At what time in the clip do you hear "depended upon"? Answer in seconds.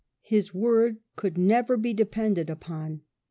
1.93-3.01